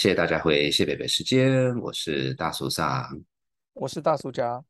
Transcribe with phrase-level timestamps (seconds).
[0.00, 3.06] 谢谢大家回谢北北时间，我是大叔上，
[3.74, 4.64] 我是大叔家。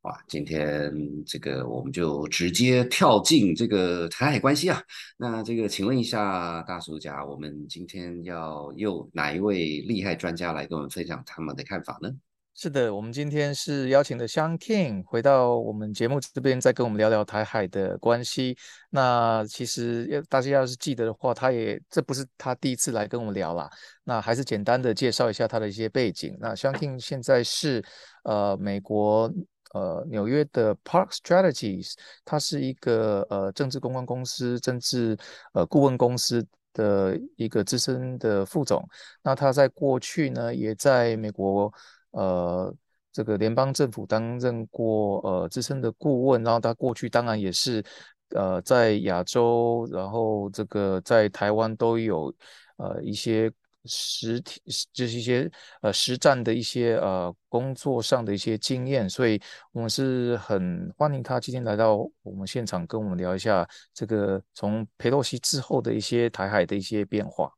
[0.00, 0.92] 哇，今天
[1.24, 4.82] 这个我们就直接跳进这个台海关系啊。
[5.16, 12.10] 那这个，请问一下大叔家，我们今天要又哪一位厉害专家来跟我们分享他们的看法呢？
[12.54, 18.54] 是的，我们今天是邀请的香 King 回到我们节目这边，再跟我们聊聊台海的关系。
[18.90, 23.70] 那其实要大家要是记得的话，他也这不是他第一次来跟我们聊啦。
[24.04, 26.36] 那还是简单的介绍一下他的一些背景。
[26.38, 27.82] 那香 King 现在是
[28.24, 29.32] 呃美国
[29.72, 35.16] 呃纽约的 Park Strategies，它是一个呃政治公关公司、政治
[35.54, 38.86] 呃顾问公司的一个资深的副总。
[39.22, 41.72] 那他在过去呢，也在美国。
[42.12, 42.74] 呃，
[43.12, 47.84] 这个联邦政府担任过呃资深的顾问，然后他过去当然也是
[48.30, 52.34] 呃在亚洲，然后这个在台湾都有
[52.76, 53.52] 呃一些
[53.84, 54.60] 实体，
[54.92, 59.40] 就是一些呃实战的一些呃工作上的一些经验，所以
[59.72, 67.52] 我们是很欢迎他今天来到我们现场，跟我们聊一下这个从佩洛西之后的一些台海的一些变化。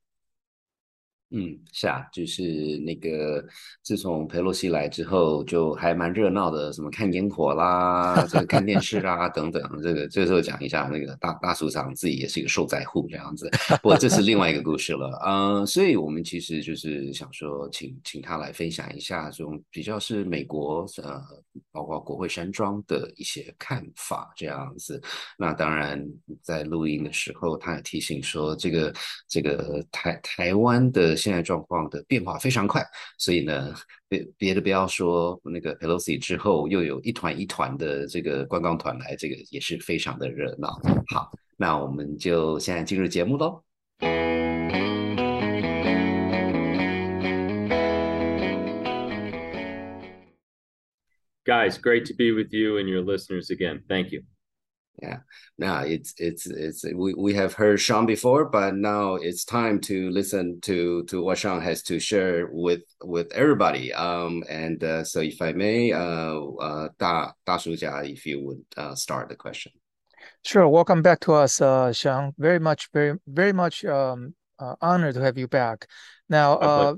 [1.37, 2.43] 嗯，是啊，就是
[2.79, 3.45] 那个
[3.83, 9.61] 自从佩洛西来之后，就还蛮热闹的，什么看烟火啦，这个看电视啊等等。
[9.83, 13.51] 这个这时候讲一下，那个大大署长自己也是一个受灾户这样子。
[13.83, 21.21] 不过这是另外一个故事了，嗯，所以我们其实就是想说，请请他来分享一下这种比较是美国呃，
[21.73, 25.03] 包括国会山庄的一些看法这样子。
[25.37, 26.01] 那当然
[26.43, 28.95] 在录音的时候，他也提醒说，这个
[29.29, 31.17] 这个台台湾的。
[31.25, 32.85] 现在状况的变化非常快，
[33.17, 33.73] 所以呢，
[34.11, 40.79] 别别的不要说，那个 Pelosi 之后又有一团一团的这个观光团来，这个也是非常的热闹。
[41.09, 43.63] 好，那我们就现在进入节目喽。
[51.47, 53.83] Guys, great to be with you and your listeners again.
[53.89, 54.25] Thank you.
[55.03, 55.19] Yeah,
[55.59, 60.09] now it's it's it's we, we have heard Sean before, but now it's time to
[60.11, 63.93] listen to to what Sean has to share with with everybody.
[63.93, 68.65] Um, and uh, so if I may, uh, uh, Da Da Shuja, if you would
[68.77, 69.73] uh, start the question.
[70.45, 70.69] Sure.
[70.69, 72.33] Welcome back to us, uh, Sean.
[72.39, 75.89] Very much, very very much um, uh, honored to have you back.
[76.29, 76.95] Now, uh,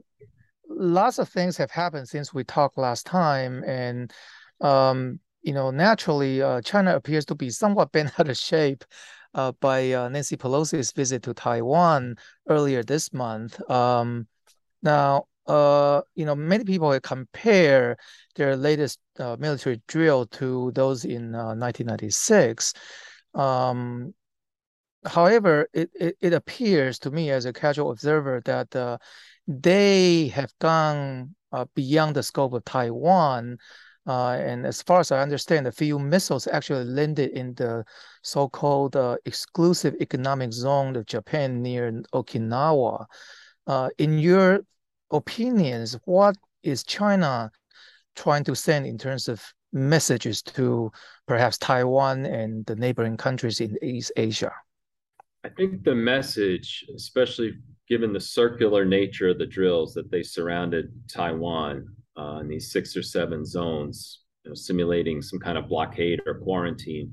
[0.69, 4.13] lots of things have happened since we talked last time, and
[4.61, 8.85] um you know, naturally, uh, China appears to be somewhat bent out of shape
[9.33, 12.17] uh, by uh, Nancy Pelosi's visit to Taiwan
[12.49, 13.59] earlier this month.
[13.71, 14.27] Um,
[14.83, 17.97] now, uh, you know, many people compare
[18.35, 22.73] their latest uh, military drill to those in 1996.
[23.33, 24.15] Uh, um,
[25.05, 28.99] however, it, it, it, appears to me as a casual observer that
[29.47, 31.37] they have gone
[31.77, 33.59] beyond the scope of Taiwan
[34.07, 37.85] uh, and as far as I understand, a few missiles actually landed in the
[38.23, 43.07] so-called uh, exclusive economic zone of Japan near Okinawa.
[43.67, 44.61] Uh, in your
[45.11, 47.51] opinions, what is China
[48.15, 50.91] trying to send in terms of messages to
[51.27, 54.53] perhaps Taiwan and the neighboring countries in East Asia?
[55.45, 57.55] I think the message, especially
[57.89, 62.97] given the circular nature of the drills that they surrounded Taiwan, uh, in these six
[62.97, 67.13] or seven zones, you know, simulating some kind of blockade or quarantine.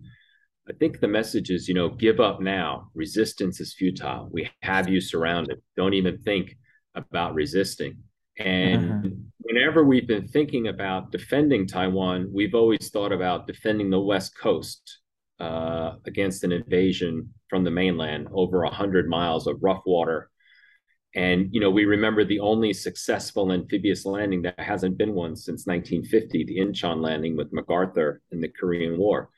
[0.69, 2.89] I think the message is, you know, give up now.
[2.93, 4.29] Resistance is futile.
[4.31, 5.61] We have you surrounded.
[5.75, 6.55] Don't even think
[6.95, 7.97] about resisting.
[8.39, 9.15] And uh-huh.
[9.39, 14.99] whenever we've been thinking about defending Taiwan, we've always thought about defending the West Coast
[15.39, 20.29] uh, against an invasion from the mainland over 100 miles of rough water
[21.15, 25.67] and you know, we remember the only successful amphibious landing that hasn't been one since
[25.67, 29.29] 1950, the Incheon landing with MacArthur in the Korean War.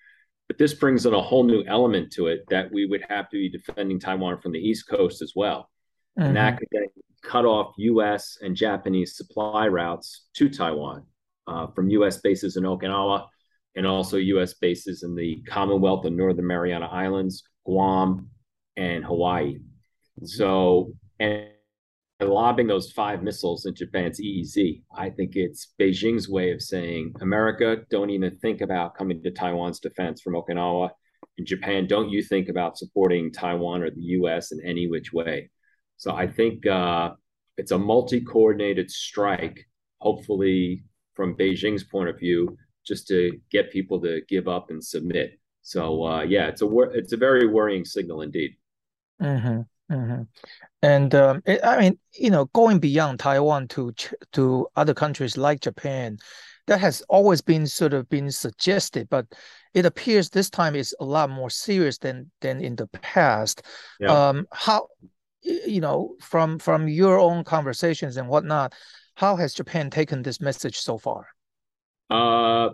[0.48, 3.38] But this brings in a whole new element to it that we would have to
[3.38, 5.70] be defending Taiwan from the East Coast as well.
[6.18, 6.28] Mm-hmm.
[6.28, 6.86] And that could then
[7.24, 11.04] cut off US and Japanese supply routes to Taiwan
[11.48, 13.28] uh, from US bases in Okinawa
[13.76, 18.30] and also US bases in the Commonwealth and Northern Mariana Islands, Guam,
[18.78, 19.58] and Hawaii.
[20.24, 21.48] So, and
[22.22, 24.82] lobbing those five missiles in Japan's EEZ.
[24.96, 29.80] I think it's Beijing's way of saying, America, don't even think about coming to Taiwan's
[29.80, 30.92] defense from Okinawa.
[31.38, 35.50] In Japan, don't you think about supporting Taiwan or the US in any which way.
[35.98, 37.12] So I think uh,
[37.58, 39.68] it's a multi coordinated strike,
[40.00, 40.86] hopefully
[41.16, 45.40] from Beijing's point of view, just to get people to give up and submit.
[45.62, 48.52] So uh, yeah, it's a it's a very worrying signal indeed.
[49.22, 49.62] Mm-hmm.
[49.92, 50.24] Mm-hmm.
[50.82, 53.94] And um, it, I mean, you know, going beyond Taiwan to
[54.34, 56.18] to other countries like Japan,
[56.68, 59.28] that has always been sort of been suggested, but
[59.74, 63.62] it appears this time is a lot more serious than than in the past.
[64.00, 64.30] Yeah.
[64.30, 64.88] Um, how,
[65.42, 68.74] you know, from from your own conversations and whatnot,
[69.16, 71.28] how has Japan taken this message so far?
[72.10, 72.70] Uh,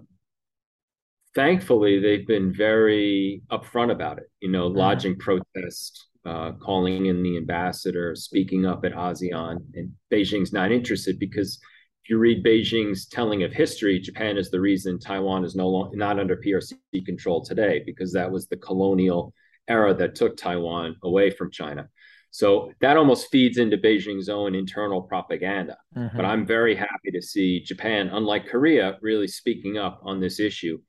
[1.36, 4.30] thankfully, they've been very upfront about it.
[4.40, 4.78] You know, mm-hmm.
[4.78, 11.20] lodging protest, uh, calling in the ambassador, speaking up at ASEAN, and Beijing's not interested
[11.20, 11.60] because
[12.04, 15.96] if you read Beijing's telling of history, Japan is the reason Taiwan is no longer
[15.96, 16.74] not under PRC
[17.06, 19.34] control today because that was the colonial
[19.68, 21.88] era that took Taiwan away from China.
[22.32, 25.78] So that almost feeds into Beijing's own internal propaganda.
[25.96, 26.16] Mm-hmm.
[26.16, 30.80] But I'm very happy to see Japan, unlike Korea, really speaking up on this issue.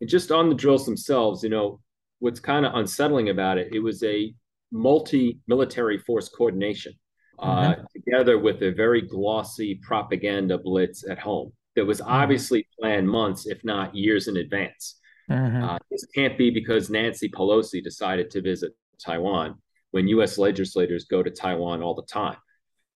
[0.00, 1.80] And just on the drills themselves, you know,
[2.18, 4.34] what's kind of unsettling about it, it was a
[4.72, 6.92] multi military force coordination
[7.38, 7.82] uh, mm-hmm.
[7.94, 12.10] together with a very glossy propaganda blitz at home that was mm-hmm.
[12.10, 14.96] obviously planned months, if not years in advance.
[15.30, 15.62] Mm-hmm.
[15.62, 18.72] Uh, this can't be because Nancy Pelosi decided to visit
[19.04, 19.56] Taiwan
[19.92, 20.38] when U.S.
[20.38, 22.36] legislators go to Taiwan all the time.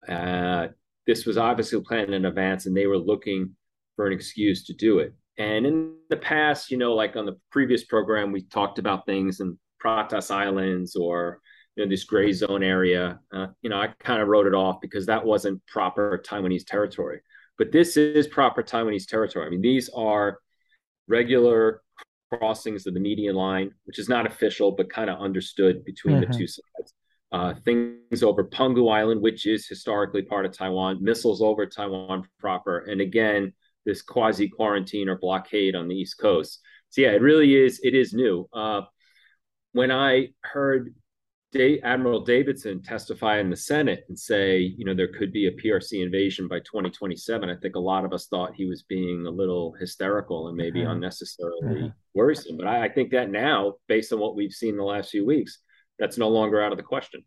[0.08, 0.68] Uh,
[1.06, 3.54] this was obviously planned in advance, and they were looking
[3.96, 5.14] for an excuse to do it.
[5.38, 9.40] And in the past, you know, like on the previous program, we talked about things
[9.40, 11.40] in Pratas Islands or
[11.76, 13.20] you know this gray zone area.
[13.32, 17.20] Uh, you know, I kind of wrote it off because that wasn't proper Taiwanese territory.
[17.58, 19.46] But this is proper Taiwanese territory.
[19.46, 20.38] I mean, these are
[21.08, 21.82] regular
[22.32, 26.32] crossings of the median line, which is not official but kind of understood between mm-hmm.
[26.32, 26.94] the two sides.
[27.32, 32.78] Uh, things over Penghu Island, which is historically part of Taiwan, missiles over Taiwan proper,
[32.78, 33.52] and again,
[33.84, 36.60] this quasi quarantine or blockade on the East Coast.
[36.90, 37.80] So yeah, it really is.
[37.82, 38.48] It is new.
[38.52, 38.82] Uh,
[39.72, 40.94] when I heard
[41.54, 46.02] Admiral Davidson testify in the Senate and say, you know, there could be a PRC
[46.02, 49.72] invasion by 2027, I think a lot of us thought he was being a little
[49.78, 50.90] hysterical and maybe mm-hmm.
[50.90, 51.86] unnecessarily mm-hmm.
[52.14, 52.56] worrisome.
[52.56, 55.58] But I, I, think that now, based on what we've seen the last few weeks,
[55.98, 57.24] that's no longer out of the question.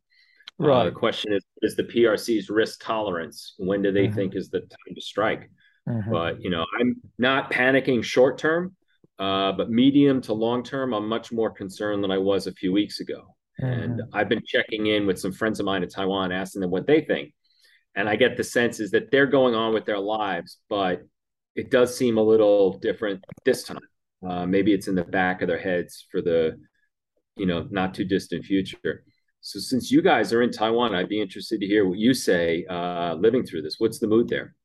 [0.59, 0.81] Right.
[0.81, 3.53] Uh, the question is, is the PRC's risk tolerance?
[3.57, 4.15] When do they mm-hmm.
[4.15, 5.49] think is the time to strike?
[6.11, 8.75] But, you know, I'm not panicking short term,
[9.19, 12.73] uh, but medium to long term, I'm much more concerned than I was a few
[12.73, 13.35] weeks ago.
[13.59, 14.15] And mm-hmm.
[14.15, 17.01] I've been checking in with some friends of mine in Taiwan, asking them what they
[17.01, 17.33] think.
[17.95, 21.01] And I get the sense is that they're going on with their lives, but
[21.55, 23.79] it does seem a little different this time.
[24.27, 26.59] Uh, maybe it's in the back of their heads for the,
[27.35, 29.03] you know, not too distant future.
[29.41, 32.65] So since you guys are in Taiwan, I'd be interested to hear what you say
[32.69, 33.75] uh, living through this.
[33.79, 34.55] What's the mood there?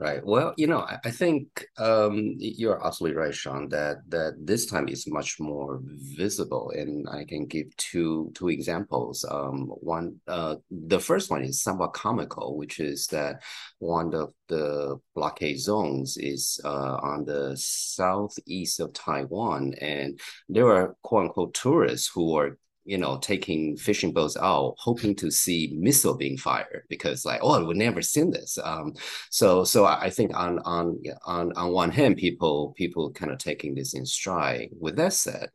[0.00, 0.24] Right.
[0.24, 3.68] Well, you know, I, I think um, you're absolutely right, Sean.
[3.70, 9.24] That that this time is much more visible, and I can give two two examples.
[9.28, 13.42] Um, one, uh, the first one is somewhat comical, which is that
[13.80, 20.94] one of the blockade zones is uh, on the southeast of Taiwan, and there are
[21.02, 22.56] quote unquote tourists who are
[22.88, 27.62] you know, taking fishing boats out, hoping to see missile being fired because like, oh,
[27.62, 28.58] we've never seen this.
[28.64, 28.94] Um,
[29.30, 33.74] so so I think on on on on one hand, people people kind of taking
[33.74, 34.70] this in stride.
[34.80, 35.50] With that said,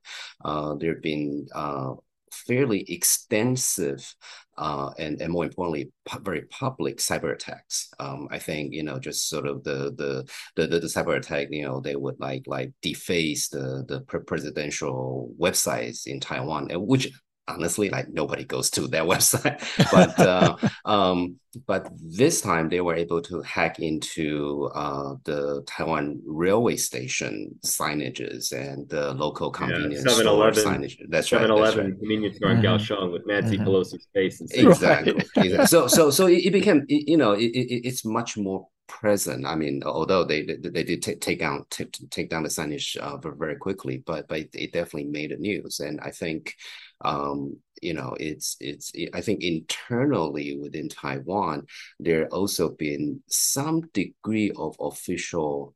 [0.45, 1.93] uh, there have been uh,
[2.31, 4.15] fairly extensive
[4.57, 7.89] uh, and, and more importantly, pu- very public cyber attacks.
[7.99, 11.47] Um, I think you know just sort of the, the the the, the cyber attack.
[11.49, 17.11] You know they would like like deface the the presidential websites in Taiwan, which
[17.47, 19.59] honestly like nobody goes to their website
[19.91, 21.35] but uh, um,
[21.67, 28.51] but this time they were able to hack into uh, the taiwan railway station signages
[28.51, 31.99] and the local convenience yeah, store signage that's 7 right 7-eleven right.
[31.99, 32.65] convenience store in mm-hmm.
[32.65, 33.67] kaohsiung with nancy mm-hmm.
[33.67, 35.65] pelosi's face and exactly, exactly.
[35.65, 38.67] so so so it, became you know it, it, it's much more
[38.99, 39.45] present.
[39.45, 42.95] I mean, although they they, they did take, take down take, take down the signage
[42.97, 45.79] uh, very quickly, but but it definitely made the news.
[45.79, 46.55] And I think
[47.01, 48.91] um, you know, it's it's.
[49.13, 51.67] I think internally within Taiwan,
[51.99, 55.75] there also been some degree of official.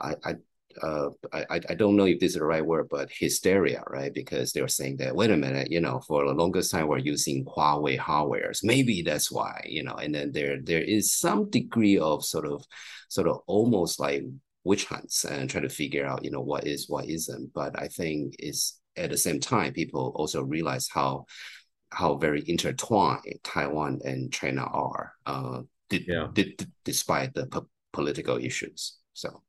[0.00, 0.34] I, I
[0.82, 4.12] uh, I, I don't know if this is the right word, but hysteria, right?
[4.12, 6.98] Because they were saying that, wait a minute, you know, for the longest time we're
[6.98, 8.60] using Huawei hardwares.
[8.62, 12.64] Maybe that's why, you know, and then there there is some degree of sort of
[13.08, 14.24] sort of almost like
[14.64, 17.52] witch hunts and try to figure out, you know, what is what isn't.
[17.52, 21.26] But I think it's at the same time, people also realize how
[21.90, 26.28] how very intertwined Taiwan and China are, uh, yeah.
[26.84, 28.96] despite the po- political issues.
[29.12, 29.42] So,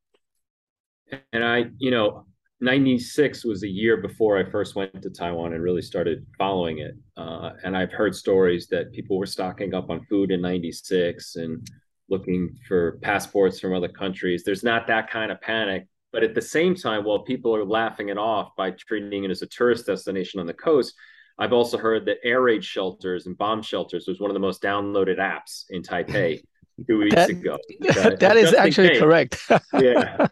[1.34, 2.26] and I, you know,
[2.62, 6.96] 96 was a year before I first went to Taiwan and really started following it.
[7.18, 11.68] Uh, and I've heard stories that people were stocking up on food in 96 and
[12.10, 14.44] looking for passports from other countries.
[14.44, 15.88] There's not that kind of panic.
[16.12, 19.42] But at the same time, while people are laughing it off by treating it as
[19.42, 20.94] a tourist destination on the coast,
[21.38, 24.62] I've also heard that air raid shelters and bomb shelters was one of the most
[24.62, 26.42] downloaded apps in Taipei
[26.88, 27.58] two weeks that, ago.
[27.82, 29.42] That, that is actually correct.
[29.74, 30.28] yeah.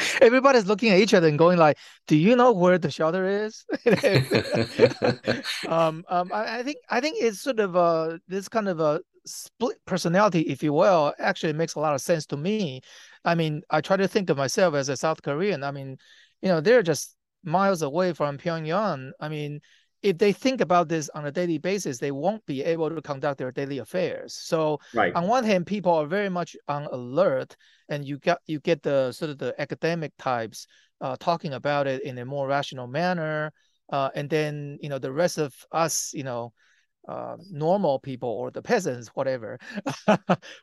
[0.20, 3.64] Everybody's looking at each other and going like, "Do you know where the shelter is?"
[5.68, 9.00] um, um, I, I, think I think it's sort of a this kind of a
[9.26, 11.14] split personality, if you will.
[11.18, 12.80] Actually, makes a lot of sense to me.
[13.24, 15.62] I mean, I try to think of myself as a South Korean.
[15.62, 15.98] I mean,
[16.42, 19.12] you know, they're just miles away from Pyongyang.
[19.20, 19.60] I mean,
[20.02, 23.38] if they think about this on a daily basis, they won't be able to conduct
[23.38, 24.34] their daily affairs.
[24.34, 25.14] So right.
[25.14, 27.56] on one hand, people are very much on alert,
[27.88, 30.66] and you get you get the sort of the academic types
[31.00, 33.52] uh, talking about it in a more rational manner,
[33.92, 36.52] uh, and then you know the rest of us, you know,
[37.08, 39.58] uh, normal people or the peasants, whatever,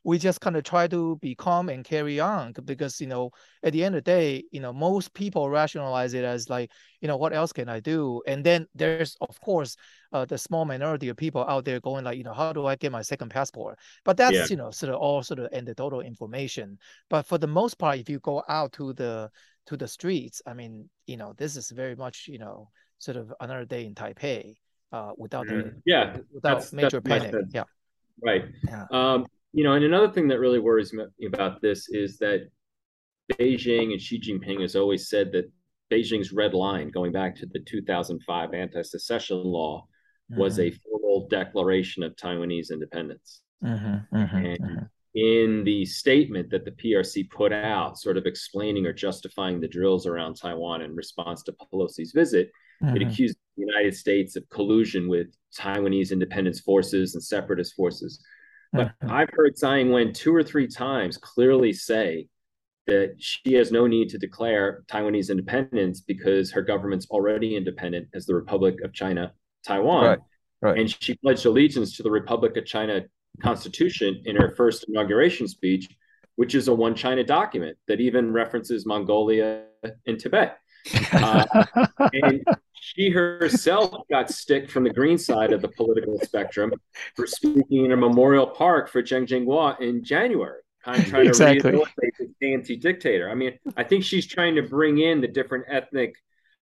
[0.03, 3.31] we just kind of try to be calm and carry on because, you know,
[3.63, 7.07] at the end of the day, you know, most people rationalize it as like, you
[7.07, 8.21] know, what else can I do?
[8.27, 9.75] And then there's, of course,
[10.13, 12.75] uh, the small minority of people out there going like, you know, how do I
[12.75, 13.77] get my second passport?
[14.05, 14.45] But that's, yeah.
[14.49, 16.77] you know, sort of all sort of anecdotal information.
[17.09, 19.29] But for the most part, if you go out to the,
[19.67, 23.33] to the streets, I mean, you know, this is very much, you know, sort of
[23.39, 24.55] another day in Taipei
[24.91, 25.69] uh, without mm-hmm.
[25.69, 27.45] a, yeah without that's, major that's panic.
[27.53, 27.63] Yeah,
[28.23, 28.45] right.
[28.67, 28.85] Yeah.
[28.91, 32.49] Um, you know, and another thing that really worries me about this is that
[33.33, 35.51] Beijing and Xi Jinping has always said that
[35.91, 39.85] Beijing's red line, going back to the 2005 anti-secession law,
[40.31, 40.39] mm-hmm.
[40.39, 43.41] was a formal declaration of Taiwanese independence.
[43.63, 44.85] Mm-hmm, mm-hmm, and mm-hmm.
[45.15, 50.05] in the statement that the PRC put out, sort of explaining or justifying the drills
[50.05, 52.51] around Taiwan in response to Pelosi's visit,
[52.83, 52.95] Mm-hmm.
[52.95, 58.23] It accused the United States of collusion with Taiwanese independence forces and separatist forces.
[58.73, 59.11] But mm-hmm.
[59.11, 62.27] I've heard Tsai Ing-wen two or three times clearly say
[62.85, 68.25] that she has no need to declare Taiwanese independence because her government's already independent as
[68.25, 69.33] the Republic of China,
[69.65, 70.05] Taiwan.
[70.05, 70.19] Right,
[70.61, 70.79] right.
[70.79, 73.01] And she pledged allegiance to the Republic of China
[73.41, 75.89] Constitution in her first inauguration speech,
[76.35, 79.63] which is a one China document that even references Mongolia
[80.05, 80.57] and Tibet.
[81.11, 81.43] Uh,
[82.13, 82.45] and
[82.95, 86.71] she herself got stick from the green side of the political spectrum
[87.15, 91.59] for speaking in a memorial park for Chiang Ching-kuo in January, kind of trying exactly.
[91.59, 93.29] to rehabilitate the anti-dictator.
[93.29, 96.15] I mean, I think she's trying to bring in the different ethnic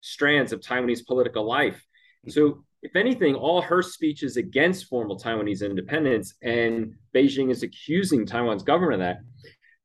[0.02, 1.84] strands of Taiwanese political life.
[2.28, 8.26] So, if anything, all her speech is against formal Taiwanese independence, and Beijing is accusing
[8.26, 9.18] Taiwan's government of that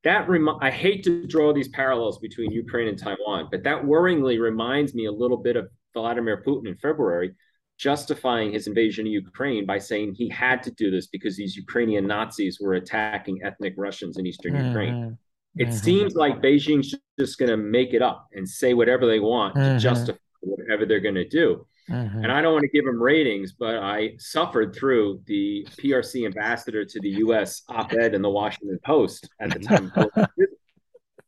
[0.03, 4.39] that rem- I hate to draw these parallels between Ukraine and Taiwan, but that worryingly
[4.39, 7.33] reminds me a little bit of Vladimir Putin in February
[7.77, 12.07] justifying his invasion of Ukraine by saying he had to do this because these Ukrainian
[12.07, 14.67] Nazis were attacking ethnic Russians in eastern mm-hmm.
[14.67, 15.17] Ukraine.
[15.57, 15.77] It mm-hmm.
[15.77, 19.75] seems like Beijing's just going to make it up and say whatever they want mm-hmm.
[19.75, 21.67] to justify whatever they're going to do.
[21.89, 22.23] Mm-hmm.
[22.23, 26.83] And I don't want to give them ratings, but I suffered through the PRC ambassador
[26.83, 29.91] to the US op ed in the Washington Post at the time.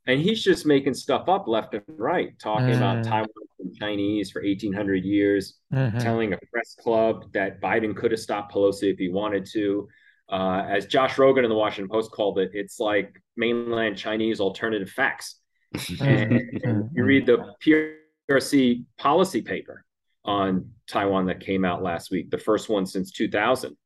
[0.10, 2.78] and he's just making stuff up left and right, talking mm-hmm.
[2.78, 3.28] about Taiwan
[3.60, 6.00] and Chinese for 1800 years, mm-hmm.
[6.00, 9.88] telling a press club that Biden could have stopped Pelosi if he wanted to.
[10.28, 14.90] Uh, as Josh Rogin in the Washington Post called it, it's like mainland Chinese alternative
[14.90, 15.36] facts.
[15.76, 16.04] Mm-hmm.
[16.08, 19.86] and, and you read the PRC policy paper
[20.26, 23.78] on Taiwan that came out last week, the first one since 2000.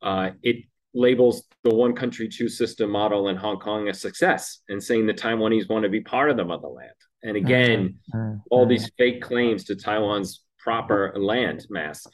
[0.00, 0.64] Uh, it
[0.98, 5.14] labels the one country, two system model in Hong Kong a success and saying the
[5.14, 6.90] Taiwanese want to be part of the motherland.
[7.22, 8.38] And again, mm-hmm.
[8.50, 12.06] all these fake claims to Taiwan's proper land mass.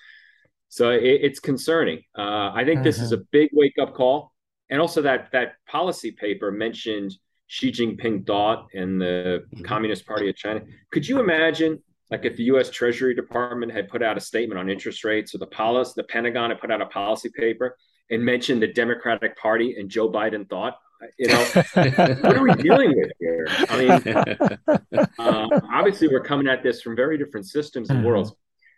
[0.68, 2.02] So it, it's concerning.
[2.16, 2.84] Uh, I think mm-hmm.
[2.84, 4.32] this is a big wake up call.
[4.70, 7.14] And also that that policy paper mentioned
[7.46, 9.64] Xi Jinping thought and the mm-hmm.
[9.64, 10.62] Communist Party of China.
[10.90, 12.70] Could you imagine like if the U.S.
[12.70, 16.50] Treasury Department had put out a statement on interest rates, or the policy, the Pentagon
[16.50, 17.76] had put out a policy paper
[18.10, 20.78] and mentioned the Democratic Party and Joe Biden thought,
[21.18, 21.44] you know,
[22.20, 23.46] what are we dealing with here?
[23.68, 28.08] I mean, uh, obviously we're coming at this from very different systems and mm-hmm.
[28.08, 28.32] worlds.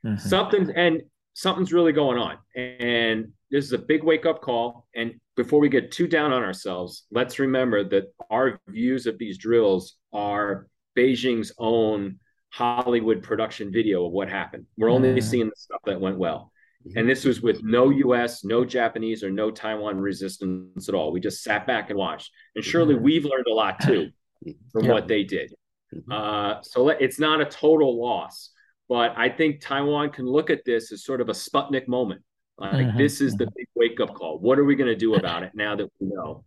[0.04, 0.28] Mm-hmm.
[0.28, 1.02] Something and
[1.35, 4.87] something's really going on, and this is a big wake up call.
[4.95, 9.38] And before we get too down on ourselves, let's remember that our views of these
[9.38, 10.66] drills are
[10.97, 12.18] Beijing's own
[12.50, 14.66] Hollywood production video of what happened.
[14.76, 15.23] We're only mm.
[15.23, 16.52] seeing the stuff that went well.
[16.86, 16.98] Mm-hmm.
[16.98, 21.12] And this was with no US, no Japanese, or no Taiwan resistance at all.
[21.12, 22.30] We just sat back and watched.
[22.54, 23.04] And surely mm-hmm.
[23.04, 24.10] we've learned a lot too
[24.72, 25.52] from what they did.
[25.94, 26.12] Mm-hmm.
[26.12, 28.50] Uh, so it's not a total loss,
[28.88, 32.22] but I think Taiwan can look at this as sort of a Sputnik moment.
[32.58, 32.98] Like mm-hmm.
[32.98, 33.54] this is the mm-hmm.
[33.56, 34.38] big wake up call.
[34.38, 36.44] What are we going to do about it now that we know?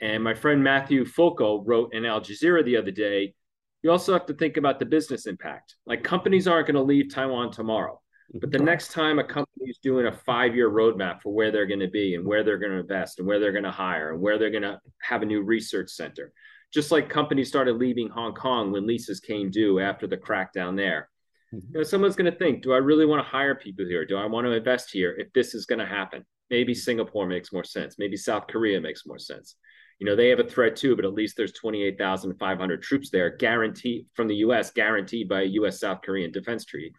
[0.00, 3.34] And my friend Matthew Fulco wrote in Al Jazeera the other day.
[3.82, 5.76] You also have to think about the business impact.
[5.86, 8.00] Like companies aren't going to leave Taiwan tomorrow,
[8.34, 11.80] but the next time a company is doing a five-year roadmap for where they're going
[11.80, 14.20] to be and where they're going to invest and where they're going to hire and
[14.20, 16.32] where they're going to have a new research center,
[16.72, 21.08] just like companies started leaving Hong Kong when leases came due after the crackdown there.
[21.54, 21.66] Mm-hmm.
[21.72, 24.04] You know, someone's going to think, do I really want to hire people here?
[24.04, 26.24] Do I want to invest here if this is going to happen?
[26.50, 27.96] Maybe Singapore makes more sense.
[27.98, 29.56] Maybe South Korea makes more sense.
[29.98, 34.06] You know, they have a threat too, but at least there's 28,500 troops there guaranteed
[34.14, 36.92] from the US, guaranteed by a US South Korean defense treaty.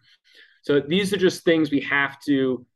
[0.62, 2.66] So these are just things we have to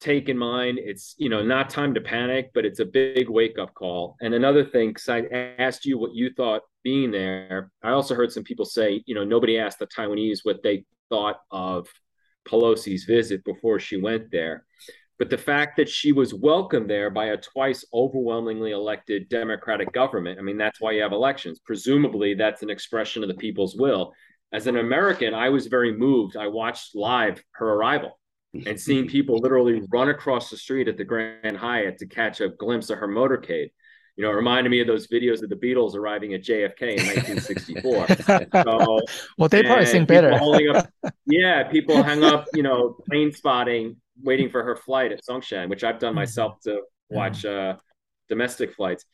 [0.00, 0.78] take in mind.
[0.78, 4.16] It's, you know, not time to panic, but it's a big wake up call.
[4.20, 5.20] And another thing, because I
[5.58, 9.24] asked you what you thought being there, I also heard some people say, you know,
[9.24, 11.88] nobody asked the Taiwanese what they thought of
[12.48, 14.64] Pelosi's visit before she went there.
[15.18, 20.38] But the fact that she was welcomed there by a twice overwhelmingly elected Democratic government,
[20.38, 21.58] I mean, that's why you have elections.
[21.58, 24.12] Presumably, that's an expression of the people's will.
[24.52, 26.36] As an American, I was very moved.
[26.36, 28.18] I watched live her arrival
[28.66, 32.48] and seeing people literally run across the street at the Grand Hyatt to catch a
[32.48, 33.70] glimpse of her motorcade
[34.16, 37.06] you know, it reminded me of those videos of the Beatles arriving at JFK in
[37.06, 38.06] 1964.
[38.64, 39.00] so,
[39.36, 40.32] well, they probably sing better.
[40.32, 40.88] up,
[41.26, 45.84] yeah, people hung up, you know, plane spotting, waiting for her flight at Songshan, which
[45.84, 46.20] I've done mm-hmm.
[46.20, 47.76] myself to watch uh,
[48.30, 49.04] domestic flights.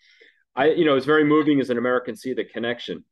[0.54, 3.04] I, you know, it's very moving as an American see the connection.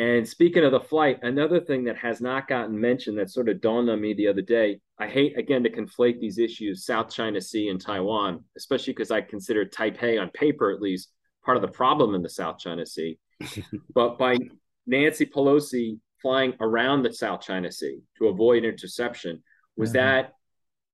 [0.00, 3.60] And speaking of the flight, another thing that has not gotten mentioned that sort of
[3.60, 4.80] dawned on me the other day.
[4.98, 9.20] I hate again to conflate these issues, South China Sea and Taiwan, especially because I
[9.20, 11.12] consider Taipei on paper at least
[11.44, 13.18] part of the problem in the South China Sea.
[13.94, 14.38] but by
[14.86, 19.42] Nancy Pelosi flying around the South China Sea to avoid interception,
[19.76, 19.98] was mm-hmm.
[19.98, 20.32] that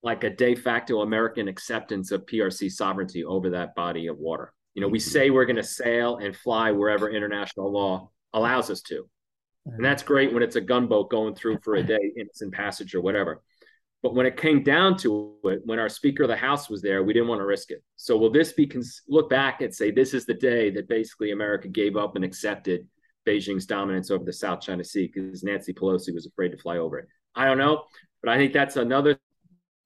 [0.02, 4.52] like a de facto American acceptance of PRC sovereignty over that body of water?
[4.74, 5.10] You know, we mm-hmm.
[5.10, 9.08] say we're going to sail and fly wherever international law allows us to.
[9.66, 13.00] And that's great when it's a gunboat going through for a day, innocent passage or
[13.00, 13.42] whatever.
[14.02, 17.02] But when it came down to it, when our Speaker of the House was there,
[17.02, 17.82] we didn't want to risk it.
[17.96, 21.32] So will this be cons- look back and say this is the day that basically
[21.32, 22.86] America gave up and accepted
[23.26, 26.98] Beijing's dominance over the South China Sea because Nancy Pelosi was afraid to fly over
[27.00, 27.08] it?
[27.34, 27.84] I don't know,
[28.22, 29.18] but I think that's another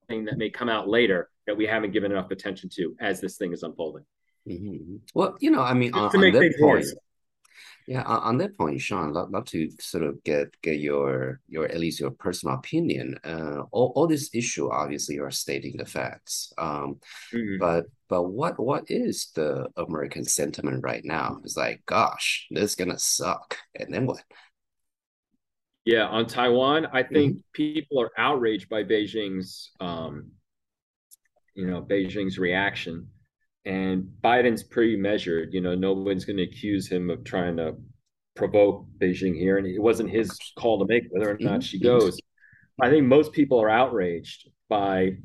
[0.08, 3.38] thing that may come out later that we haven't given enough attention to as this
[3.38, 4.04] thing is unfolding.
[4.46, 4.96] Mm-hmm.
[5.14, 6.86] Well, you know, I mean, on, on that point,
[7.86, 11.78] yeah, on, that point, Sean, love, love to sort of get get your your at
[11.80, 13.18] least your personal opinion.
[13.24, 16.52] Uh, all, all this issue obviously are stating the facts.
[16.58, 17.00] Um,
[17.32, 17.58] mm-hmm.
[17.58, 21.40] but but what what is the American sentiment right now?
[21.42, 24.22] It's like, gosh, this is gonna suck, and then what?
[25.84, 27.40] Yeah, on Taiwan, I think mm-hmm.
[27.52, 30.30] people are outraged by Beijing's, um,
[31.54, 33.08] you know, Beijing's reaction
[33.64, 35.52] and Biden's pretty measured.
[35.52, 37.76] You know, no one's going to accuse him of trying to
[38.34, 42.20] provoke Beijing here, and it wasn't his call to make whether or not she goes.
[42.80, 45.16] I think most people are outraged by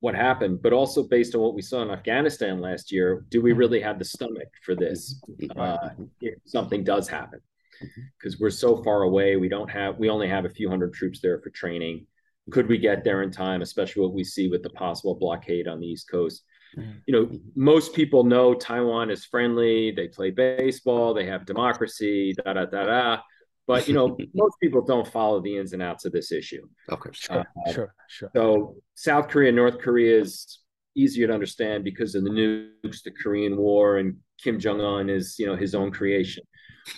[0.00, 3.52] what happened, but also based on what we saw in Afghanistan last year, do we
[3.52, 5.22] really have the stomach for this
[5.56, 7.40] uh, if something does happen?
[8.18, 11.20] Because we're so far away, we don't have, we only have a few hundred troops
[11.20, 12.06] there for training.
[12.50, 15.78] Could we get there in time, especially what we see with the possible blockade on
[15.78, 16.42] the East Coast?
[16.76, 16.90] Mm-hmm.
[17.06, 19.90] you know, most people know Taiwan is friendly.
[19.90, 21.14] They play baseball.
[21.14, 22.34] They have democracy.
[22.44, 23.18] Da da da da.
[23.66, 26.66] But you know, most people don't follow the ins and outs of this issue.
[26.90, 28.30] Okay, sure, uh, sure, sure.
[28.34, 30.60] So South Korea, and North Korea is
[30.94, 35.36] easier to understand because of the nukes, the Korean War, and Kim Jong Un is
[35.38, 36.44] you know his own creation.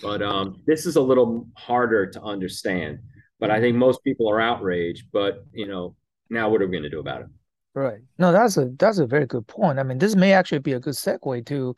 [0.01, 2.99] But um, this is a little harder to understand.
[3.39, 5.07] But I think most people are outraged.
[5.11, 5.95] But you know,
[6.29, 7.27] now what are we going to do about it?
[7.75, 7.99] Right.
[8.17, 9.79] No, that's a that's a very good point.
[9.79, 11.75] I mean, this may actually be a good segue to,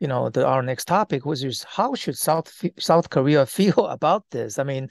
[0.00, 4.24] you know, the our next topic, which is how should South South Korea feel about
[4.30, 4.58] this?
[4.58, 4.88] I mean,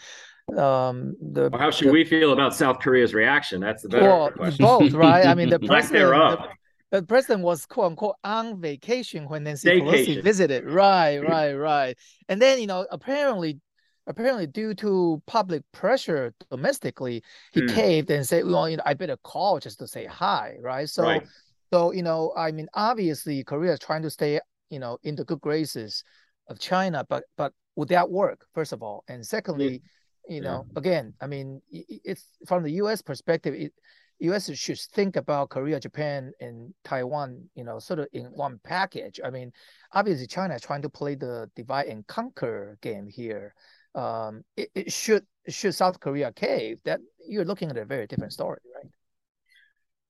[0.56, 3.60] um, the well, how should the, we feel about South Korea's reaction?
[3.60, 4.64] That's the better well, question.
[4.64, 5.26] Both, right?
[5.26, 10.22] I mean, the president, the, the, president was quote unquote on vacation when Nancy Pelosi
[10.22, 10.66] visited.
[10.66, 11.98] Right, right, right.
[12.30, 13.60] And then you know, apparently
[14.08, 17.74] apparently due to public pressure domestically, he mm.
[17.74, 20.90] caved and said, "Well, you know, I better call just to say hi." Right.
[20.90, 21.24] So, right.
[21.72, 24.40] so you know, I mean, obviously, Korea is trying to stay,
[24.70, 26.04] you know, in the good graces
[26.48, 28.46] of China, but but would that work?
[28.54, 29.82] First of all, and secondly,
[30.28, 30.80] you know, yeah.
[30.80, 33.02] again, I mean, it's from the U.S.
[33.02, 33.54] perspective.
[33.54, 33.74] It,
[34.20, 34.50] U.S.
[34.56, 39.20] should think about Korea, Japan, and Taiwan, you know, sort of in one package.
[39.24, 39.52] I mean,
[39.92, 43.54] obviously, China is trying to play the divide and conquer game here
[43.96, 48.34] um, it, it should should South Korea cave, that you're looking at a very different
[48.34, 48.92] story, right?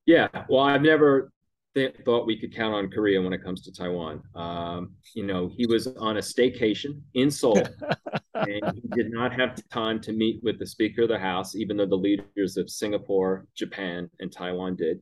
[0.06, 1.32] Yeah, well, I've never
[1.76, 4.21] th- thought we could count on Korea when it comes to Taiwan.
[4.36, 7.62] Um, you know, he was on a staycation in Seoul,
[8.34, 11.78] and he did not have time to meet with the Speaker of the House, even
[11.78, 15.02] though the leaders of Singapore, Japan, and Taiwan did.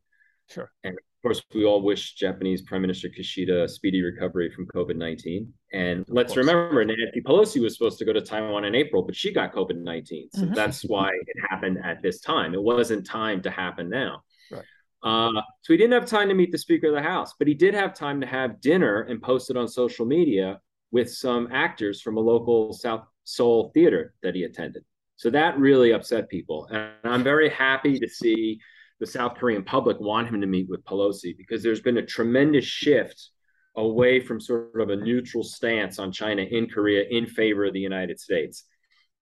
[0.50, 0.72] Sure.
[0.84, 5.52] And course, we all wish Japanese Prime Minister Kishida a speedy recovery from COVID 19.
[5.72, 9.34] And let's remember, Nancy Pelosi was supposed to go to Taiwan in April, but she
[9.34, 10.30] got COVID 19.
[10.34, 10.54] So mm-hmm.
[10.54, 12.54] that's why it happened at this time.
[12.54, 14.22] It wasn't time to happen now.
[14.52, 14.64] Right.
[15.02, 17.54] Uh, so he didn't have time to meet the Speaker of the House, but he
[17.54, 20.60] did have time to have dinner and post it on social media
[20.92, 24.84] with some actors from a local South Seoul theater that he attended.
[25.16, 26.68] So that really upset people.
[26.70, 28.60] And I'm very happy to see
[29.04, 32.64] the South Korean public want him to meet with Pelosi because there's been a tremendous
[32.64, 33.32] shift
[33.76, 37.82] away from sort of a neutral stance on China in Korea in favor of the
[37.82, 38.64] United States.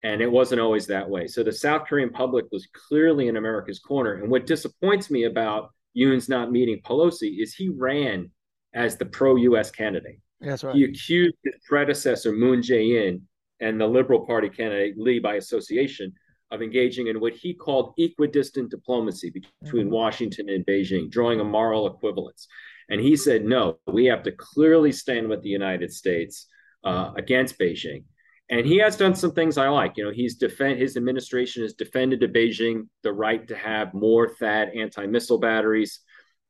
[0.03, 1.25] And it wasn't always that way.
[1.25, 4.21] So the South Korean public was clearly in America's corner.
[4.21, 8.29] And what disappoints me about Yoon's not meeting Pelosi is he ran
[8.75, 10.19] as the pro US candidate.
[10.41, 10.75] That's right.
[10.75, 13.23] He accused his predecessor, Moon Jae in,
[13.59, 16.13] and the Liberal Party candidate, Lee, by association,
[16.51, 19.93] of engaging in what he called equidistant diplomacy between mm-hmm.
[19.93, 22.47] Washington and Beijing, drawing a moral equivalence.
[22.89, 26.47] And he said, no, we have to clearly stand with the United States
[26.83, 28.03] uh, against Beijing.
[28.49, 29.95] And he has done some things I like.
[29.95, 34.35] You know, he's defend his administration has defended to Beijing the right to have more
[34.35, 36.01] THAAD anti-missile batteries.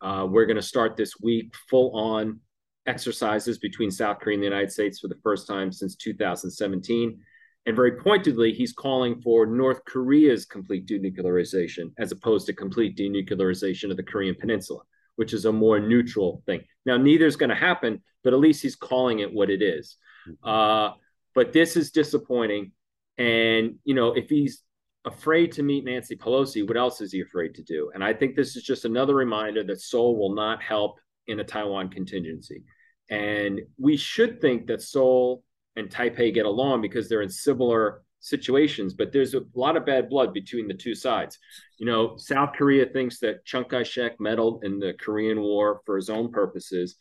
[0.02, 2.40] Uh, we're going to start this week full on
[2.88, 7.20] exercises between South Korea and the United States for the first time since 2017.
[7.66, 13.92] And very pointedly, he's calling for North Korea's complete denuclearization as opposed to complete denuclearization
[13.92, 14.82] of the Korean Peninsula,
[15.16, 16.64] which is a more neutral thing.
[16.86, 19.98] Now, neither is going to happen, but at least he's calling it what it is.
[20.28, 20.50] Mm-hmm.
[20.50, 20.94] Uh,
[21.36, 22.72] but this is disappointing.
[23.18, 24.64] And, you know, if he's
[25.06, 27.92] afraid to meet Nancy Pelosi, what else is he afraid to do?
[27.94, 31.44] And I think this is just another reminder that Seoul will not help in a
[31.44, 32.64] Taiwan contingency.
[33.10, 35.44] And we should think that Seoul
[35.76, 40.10] and Taipei get along because they're in similar situations, but there's a lot of bad
[40.10, 41.40] blood between the two sides.
[41.78, 45.96] You know, South Korea thinks that Chiang Kai shek meddled in the Korean War for
[45.96, 46.96] his own purposes.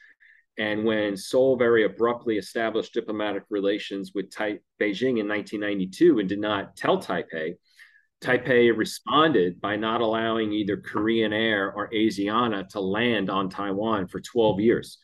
[0.59, 6.41] And when Seoul very abruptly established diplomatic relations with tai- Beijing in 1992 and did
[6.41, 7.55] not tell Taipei,
[8.21, 14.21] Taipei responded by not allowing either Korean Air or Asiana to land on Taiwan for
[14.21, 14.99] 12 years.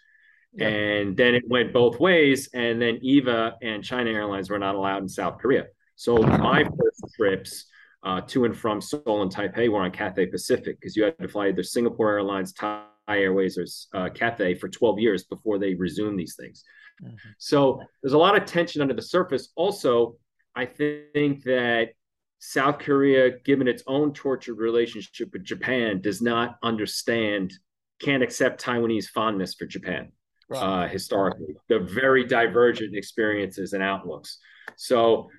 [0.60, 2.48] And then it went both ways.
[2.54, 5.66] And then EVA and China Airlines were not allowed in South Korea.
[5.96, 7.66] So my first trips
[8.02, 11.28] uh, to and from Seoul and Taipei were on Cathay Pacific because you had to
[11.28, 13.66] fly either Singapore Airlines, Thai Airways, or
[13.98, 16.62] uh, Cathay for 12 years before they resumed these things.
[17.02, 17.16] Mm-hmm.
[17.38, 19.48] So there's a lot of tension under the surface.
[19.56, 20.16] Also,
[20.54, 21.90] I think that
[22.38, 27.52] South Korea, given its own tortured relationship with Japan, does not understand,
[28.00, 30.12] can't accept Taiwanese fondness for Japan
[30.48, 30.84] right.
[30.84, 31.56] uh, historically.
[31.68, 34.38] They're very divergent experiences and outlooks.
[34.76, 35.30] So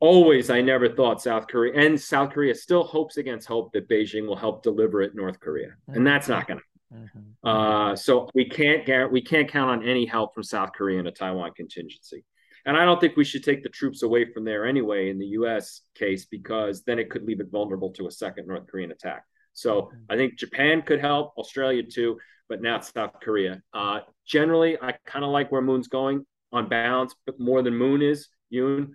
[0.00, 4.26] always, I never thought South Korea and South Korea still hopes against hope that Beijing
[4.26, 5.94] will help deliver it North Korea, mm-hmm.
[5.94, 6.64] and that's not going to.
[6.94, 7.48] Mm-hmm.
[7.48, 11.12] Uh, so we can't we can't count on any help from South Korea in a
[11.12, 12.24] Taiwan contingency.
[12.64, 15.26] And I don't think we should take the troops away from there anyway in the
[15.28, 19.24] US case, because then it could leave it vulnerable to a second North Korean attack.
[19.52, 19.96] So mm-hmm.
[20.10, 22.18] I think Japan could help, Australia too
[22.52, 23.62] but now South Korea.
[23.72, 28.02] Uh, generally, I kind of like where Moon's going on balance, but more than Moon
[28.02, 28.90] is Yoon.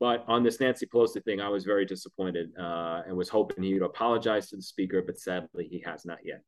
[0.00, 3.74] But on this Nancy Pelosi thing, I was very disappointed uh, and was hoping he
[3.74, 6.42] would apologize to the speaker, but sadly, he has not yet.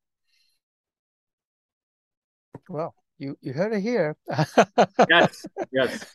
[2.69, 4.17] Well, you you heard it here.
[5.09, 6.15] yes, yes.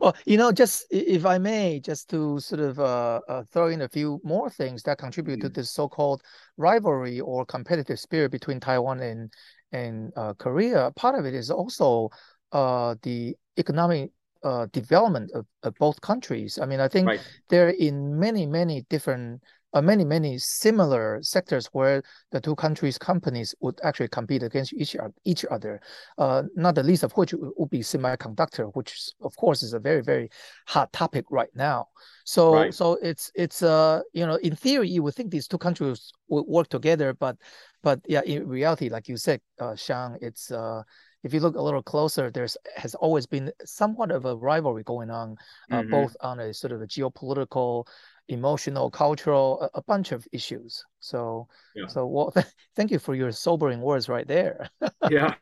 [0.00, 3.82] well, you know, just if I may, just to sort of uh, uh, throw in
[3.82, 5.54] a few more things that contribute to mm.
[5.54, 6.22] this so-called
[6.56, 9.32] rivalry or competitive spirit between Taiwan and
[9.76, 10.90] and uh, Korea.
[10.96, 12.10] Part of it is also
[12.52, 14.10] uh, the economic
[14.42, 16.58] uh, development of, of, both countries.
[16.60, 17.20] I mean, I think right.
[17.48, 19.42] they're in many, many different
[19.82, 25.44] many, many similar sectors where the two countries' companies would actually compete against each, each
[25.50, 25.80] other,
[26.18, 30.02] uh, not the least of which would be semiconductor, which of course is a very,
[30.02, 30.30] very
[30.66, 31.86] hot topic right now.
[32.24, 32.74] So, right.
[32.74, 36.44] so it's it's uh you know in theory you would think these two countries would
[36.46, 37.36] work together, but
[37.82, 40.82] but yeah, in reality, like you said, uh, Sean, it's uh
[41.22, 45.10] if you look a little closer, there's has always been somewhat of a rivalry going
[45.10, 45.36] on,
[45.70, 45.90] uh, mm-hmm.
[45.90, 47.86] both on a sort of a geopolitical
[48.28, 50.84] emotional, cultural, a, a bunch of issues.
[51.00, 51.86] So, yeah.
[51.86, 54.68] so well, th- thank you for your sobering words right there.
[55.10, 55.34] yeah.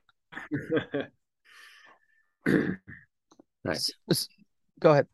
[3.64, 3.90] nice.
[4.80, 5.06] Go ahead.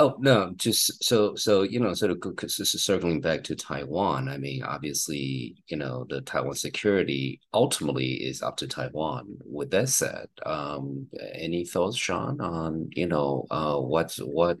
[0.00, 3.54] Oh no, just so so you know, sort of because this is circling back to
[3.54, 4.30] Taiwan.
[4.30, 9.36] I mean, obviously, you know, the Taiwan security ultimately is up to Taiwan.
[9.44, 14.58] With that said, um, any thoughts, Sean, on you know, uh, what's what,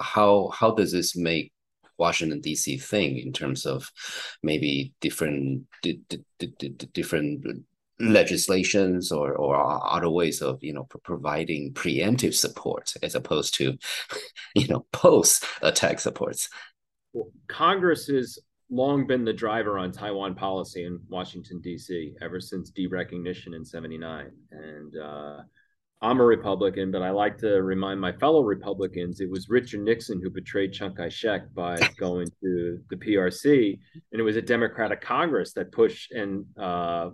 [0.00, 1.52] how how does this make
[1.98, 2.78] Washington D.C.
[2.78, 3.90] thing in terms of
[4.42, 7.64] maybe different di- di- di- different
[8.00, 13.78] legislations or or other ways of you know providing preemptive support as opposed to
[14.54, 16.48] you know post attack supports
[17.12, 22.72] well, congress has long been the driver on taiwan policy in washington d.c ever since
[22.72, 25.36] derecognition in 79 and uh,
[26.04, 30.20] i'm a republican but i like to remind my fellow republicans it was richard nixon
[30.22, 33.78] who betrayed chiang kai-shek by going to the prc
[34.12, 37.10] and it was a democratic congress that pushed and uh,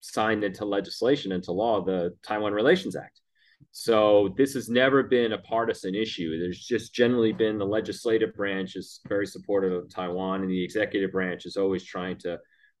[0.00, 3.20] signed into legislation, into law, the Taiwan Relations Act.
[3.72, 6.38] So this has never been a partisan issue.
[6.38, 11.12] There's just generally been the legislative branch is very supportive of Taiwan, and the executive
[11.12, 12.38] branch is always trying to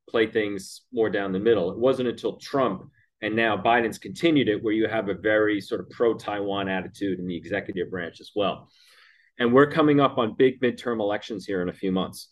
[0.08, 1.70] play things more down the middle.
[1.70, 2.90] It wasn't until Trump
[3.22, 7.18] and now Biden's continued it where you have a very sort of pro Taiwan attitude
[7.18, 8.68] in the executive branch as well.
[9.38, 12.28] And we're coming up on big midterm elections here in a few months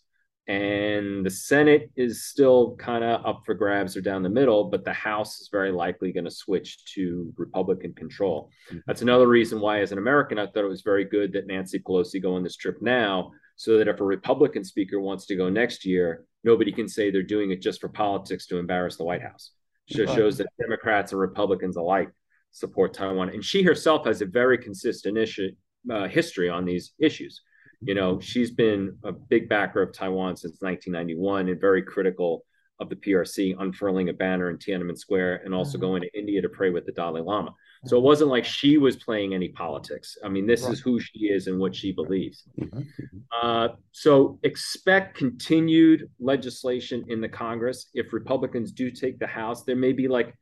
[0.49, 4.83] and the Senate is still kind of up for grabs or down the middle, but
[4.83, 8.49] the House is very likely going to switch to Republican control.
[8.69, 8.79] Mm-hmm.
[8.87, 11.77] That's another reason why, as an American, I thought it was very good that Nancy
[11.77, 15.49] Pelosi go on this trip now, so that if a Republican speaker wants to go
[15.49, 19.21] next year, nobody can say they're doing it just for politics to embarrass the White
[19.21, 19.51] House.
[19.97, 20.09] Right.
[20.09, 22.09] shows that Democrats and Republicans alike
[22.51, 25.51] support Taiwan, and she herself has a very consistent issue,
[25.91, 27.41] uh, history on these issues.
[27.81, 32.43] You know, she's been a big backer of Taiwan since 1991 and very critical
[32.79, 35.87] of the PRC, unfurling a banner in Tiananmen Square and also mm-hmm.
[35.87, 37.53] going to India to pray with the Dalai Lama.
[37.85, 40.17] So it wasn't like she was playing any politics.
[40.23, 40.73] I mean, this right.
[40.73, 42.43] is who she is and what she believes.
[42.59, 42.81] Mm-hmm.
[43.41, 47.89] Uh, so expect continued legislation in the Congress.
[47.93, 50.35] If Republicans do take the House, there may be like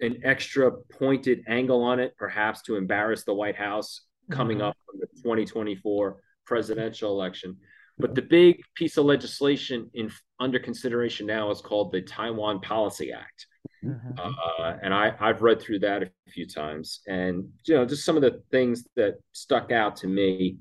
[0.00, 4.68] an extra pointed angle on it, perhaps to embarrass the White House coming mm-hmm.
[4.68, 7.56] up in the 2024 presidential election.
[7.98, 13.12] But the big piece of legislation in under consideration now is called the Taiwan Policy
[13.12, 13.46] Act.
[13.84, 14.18] Mm-hmm.
[14.18, 17.00] Uh, and I, I've read through that a few times.
[17.06, 20.58] And, you know, just some of the things that stuck out to me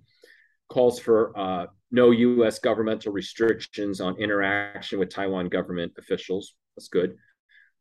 [0.69, 2.59] calls for uh, no U.S.
[2.59, 6.53] governmental restrictions on interaction with Taiwan government officials.
[6.75, 7.15] That's good.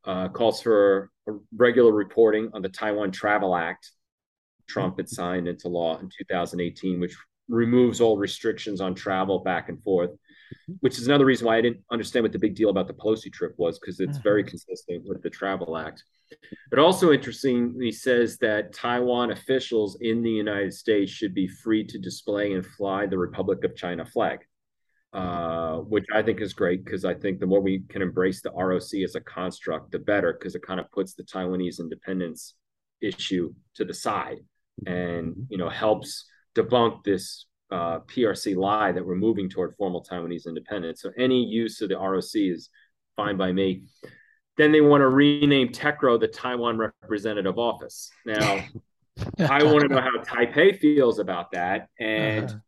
[0.05, 1.09] Uh, calls for
[1.55, 3.91] regular reporting on the Taiwan Travel Act.
[4.67, 7.15] Trump had signed into law in 2018, which
[7.49, 10.73] removes all restrictions on travel back and forth, mm-hmm.
[10.79, 13.31] which is another reason why I didn't understand what the big deal about the Pelosi
[13.31, 14.23] trip was, because it's mm-hmm.
[14.23, 16.03] very consistent with the Travel Act.
[16.69, 21.99] But also interestingly says that Taiwan officials in the United States should be free to
[21.99, 24.39] display and fly the Republic of China flag,
[25.13, 28.51] uh, which I think is great because I think the more we can embrace the
[28.51, 32.55] ROC as a construct, the better, because it kind of puts the Taiwanese independence
[33.01, 34.37] issue to the side
[34.87, 40.47] and you know helps debunk this uh, PRC lie that we're moving toward formal Taiwanese
[40.47, 41.01] independence.
[41.01, 42.69] So any use of the ROC is
[43.15, 43.83] fine by me.
[44.57, 48.11] Then they want to rename TECRO the Taiwan Representative Office.
[48.25, 48.63] Now,
[49.39, 51.87] I want to know how Taipei feels about that.
[51.99, 52.59] And uh-huh.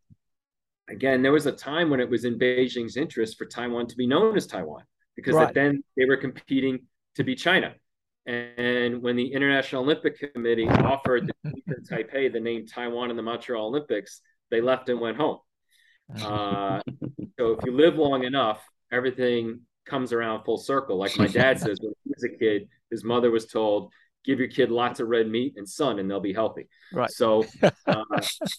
[0.88, 4.06] again, there was a time when it was in Beijing's interest for Taiwan to be
[4.06, 4.82] known as Taiwan
[5.14, 5.54] because right.
[5.54, 6.80] then they were competing
[7.14, 7.74] to be China.
[8.26, 11.32] And when the International Olympic Committee offered
[11.90, 15.38] Taipei the name Taiwan in the Montreal Olympics, they left and went home.
[16.20, 16.80] Uh,
[17.38, 20.96] so if you live long enough, everything comes around full circle.
[20.96, 23.92] Like my dad says, when he was a kid, his mother was told,
[24.24, 27.10] "Give your kid lots of red meat and sun, and they'll be healthy." Right.
[27.10, 27.44] So,
[27.86, 28.04] uh,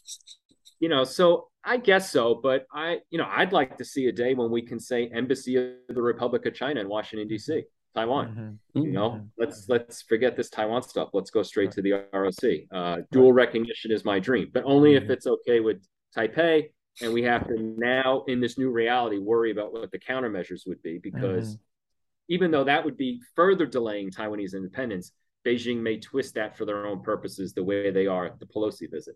[0.80, 2.36] you know, so I guess so.
[2.36, 5.56] But I, you know, I'd like to see a day when we can say Embassy
[5.56, 7.64] of the Republic of China in Washington D.C.
[7.98, 8.60] Taiwan.
[8.76, 8.86] Mm-hmm.
[8.86, 9.26] You know, mm-hmm.
[9.40, 11.10] let's let's forget this Taiwan stuff.
[11.14, 12.44] Let's go straight to the ROC.
[12.72, 15.06] Uh, dual recognition is my dream, but only mm-hmm.
[15.06, 15.78] if it's okay with
[16.16, 16.70] Taipei.
[17.02, 20.82] And we have to now, in this new reality, worry about what the countermeasures would
[20.82, 22.34] be, because mm-hmm.
[22.34, 25.12] even though that would be further delaying Taiwanese independence,
[25.46, 28.90] Beijing may twist that for their own purposes, the way they are at the Pelosi
[28.92, 29.16] visit.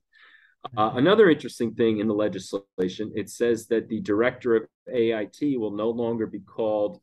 [0.77, 0.99] Uh, mm-hmm.
[0.99, 5.89] another interesting thing in the legislation, it says that the director of AIT will no
[5.89, 6.99] longer be called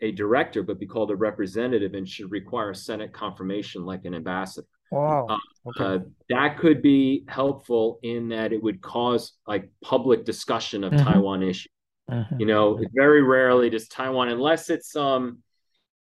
[0.00, 4.66] a director, but be called a representative and should require Senate confirmation like an ambassador.
[4.90, 5.26] Wow.
[5.28, 5.84] Uh, okay.
[5.84, 5.98] Uh,
[6.30, 11.04] that could be helpful in that it would cause like public discussion of mm-hmm.
[11.04, 11.68] Taiwan issue.
[12.10, 12.40] Mm-hmm.
[12.40, 15.38] You know, very rarely does Taiwan, unless it's some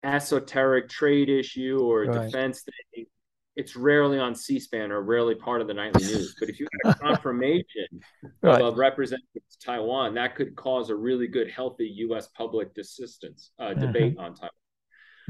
[0.03, 2.25] esoteric trade issue or right.
[2.25, 3.05] defense thing,
[3.59, 6.33] it's rarely on C-SPAN or rarely part of the nightly news.
[6.39, 7.87] But if you had a confirmation
[8.41, 8.61] Right.
[8.61, 12.27] of a representative to Taiwan, that could cause a really good, healthy U.S.
[12.27, 14.51] public assistance uh, debate on Taiwan.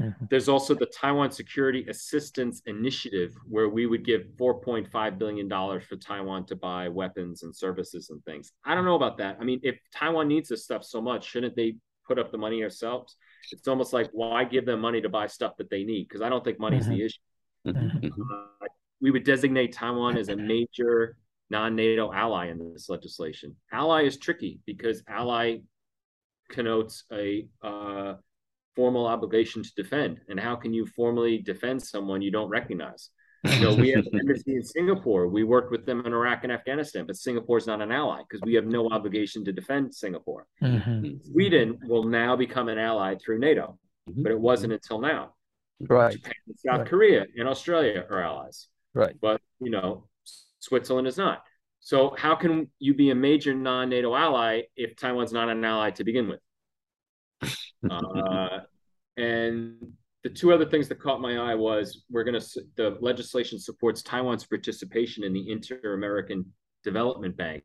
[0.00, 0.30] Mhm.
[0.30, 5.48] There's also the Taiwan Security Assistance Initiative, where we would give $4.5 billion
[5.80, 8.52] for Taiwan to buy weapons and services and things.
[8.64, 9.36] I don't know about that.
[9.40, 12.62] I mean, if Taiwan needs this stuff so much, shouldn't they put up the money
[12.62, 13.16] ourselves?
[13.52, 16.04] It's almost like, why give them money to buy stuff that they need?
[16.08, 17.18] Because I don't think money's the issue.
[17.66, 18.30] Mhm, mhm.
[18.62, 18.66] Uh,
[19.00, 21.16] we would designate Taiwan as a major
[21.50, 23.56] non-NATO ally in this legislation.
[23.72, 25.58] Ally is tricky because ally
[26.48, 28.14] connotes a uh,
[28.76, 33.10] formal obligation to defend, and how can you formally defend someone you don't recognize?
[33.44, 35.28] You know, we have an embassy in Singapore.
[35.28, 38.42] We worked with them in Iraq and Afghanistan, but Singapore is not an ally because
[38.44, 40.46] we have no obligation to defend Singapore.
[40.62, 41.24] Mhm.
[41.24, 45.34] Sweden will now become an ally through NATO, but it wasn't until now.
[45.88, 46.12] Right.
[46.12, 46.88] Japan and South Right.
[46.88, 49.16] Korea and Australia are allies Right.
[49.20, 50.08] but you know
[50.58, 51.42] Switzerland is not.
[51.80, 56.04] So how can you be a major non-NATO ally if Taiwan's not an ally to
[56.04, 56.40] begin with?
[57.90, 58.60] Uh,
[59.16, 59.76] and
[60.22, 64.02] the two other things that caught my eye was we're going to the legislation supports
[64.02, 66.44] Taiwan's participation in the Inter-American
[66.84, 67.62] Development Bank,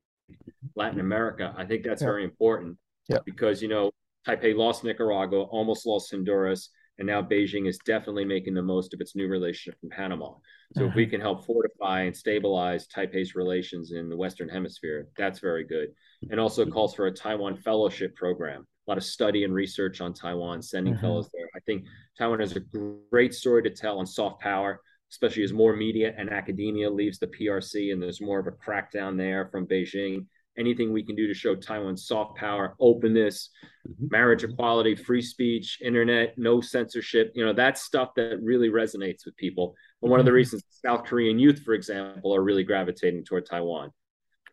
[0.75, 1.53] Latin America.
[1.57, 2.07] I think that's Yeah.
[2.07, 2.77] very important
[3.09, 3.17] Yeah.
[3.25, 3.91] because you know
[4.25, 9.01] Taipei lost Nicaragua, almost lost Honduras, and now Beijing is definitely making the most of
[9.01, 10.33] its new relationship from Panama.
[10.75, 15.39] So if we can help fortify and stabilize Taipei's relations in the Western Hemisphere, that's
[15.39, 15.89] very good.
[16.29, 18.65] And also calls for a Taiwan fellowship program.
[18.87, 21.01] A lot of study and research on Taiwan, sending Mhm.
[21.01, 21.47] fellows there.
[21.55, 21.85] I think
[22.17, 24.81] Taiwan has a great story to tell on soft power,
[25.11, 29.17] especially as more media and academia leaves the PRC and there's more of a crackdown
[29.17, 30.25] there from Beijing.
[30.57, 33.49] Anything we can do to show Taiwan's soft power, openness,
[33.87, 34.09] Mhm.
[34.11, 39.35] marriage equality, free speech, internet, no censorship, you know, that's stuff that really resonates with
[39.35, 39.75] people.
[40.01, 40.35] And one of the Mhm.
[40.35, 43.91] reasons South Korean youth, for example, are really gravitating toward Taiwan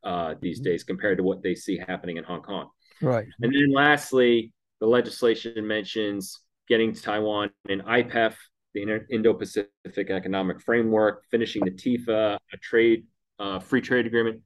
[0.05, 0.65] uh, these Mhm.
[0.65, 2.71] days compared to what they see happening in Hong Kong.
[3.01, 3.29] Right.
[3.41, 8.37] And then lastly, the legislation mentions getting Taiwan in IPEF,
[8.75, 13.07] the Indo- Indo-Pacific Economic Framework, finishing the TIFA, a trade,
[13.39, 14.43] uh, free trade agreement.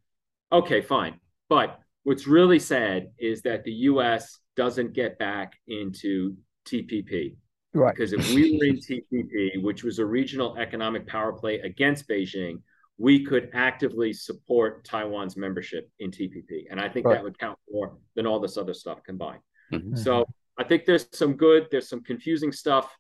[0.53, 1.19] Okay, fine.
[1.49, 4.39] But what's really sad is that the U.S.
[4.57, 7.37] doesn't get back into TPP.
[7.75, 7.95] Right.
[7.95, 12.63] Because if we were in TPP, which was a regional economic power play against Beijing,
[12.99, 16.67] we could actively support Taiwan's membership in TPP.
[16.71, 17.17] And I think Right.
[17.17, 19.43] that would count more than all this other stuff combined.
[19.71, 19.99] Mhm.
[19.99, 20.25] So
[20.57, 22.97] I think there's some good, there's some confusing stuff.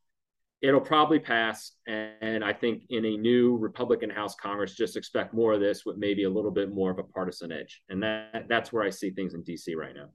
[0.62, 1.72] It'll probably pass.
[1.86, 5.96] And I think in a new Republican House Congress, just expect more of this with
[5.96, 7.82] maybe a little bit more of a partisan edge.
[7.88, 10.08] And that that's where I see things in DC right now.